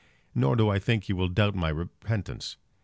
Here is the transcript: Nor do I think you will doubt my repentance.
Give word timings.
Nor 0.33 0.55
do 0.55 0.67
I 0.67 0.79
think 0.79 1.09
you 1.09 1.15
will 1.15 1.27
doubt 1.27 1.53
my 1.53 1.69
repentance. 1.69 2.57